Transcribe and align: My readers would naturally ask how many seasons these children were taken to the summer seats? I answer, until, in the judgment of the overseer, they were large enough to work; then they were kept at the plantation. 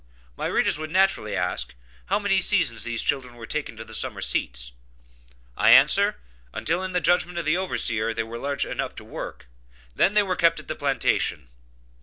My 0.35 0.47
readers 0.47 0.79
would 0.79 0.89
naturally 0.89 1.35
ask 1.35 1.75
how 2.07 2.17
many 2.17 2.41
seasons 2.41 2.83
these 2.83 3.03
children 3.03 3.35
were 3.35 3.45
taken 3.45 3.77
to 3.77 3.85
the 3.85 3.93
summer 3.93 4.19
seats? 4.19 4.71
I 5.55 5.69
answer, 5.69 6.17
until, 6.53 6.81
in 6.81 6.93
the 6.93 6.99
judgment 7.01 7.37
of 7.37 7.45
the 7.45 7.57
overseer, 7.57 8.11
they 8.11 8.23
were 8.23 8.39
large 8.39 8.65
enough 8.65 8.95
to 8.95 9.03
work; 9.03 9.45
then 9.95 10.15
they 10.15 10.23
were 10.23 10.35
kept 10.35 10.59
at 10.59 10.67
the 10.67 10.73
plantation. 10.75 11.49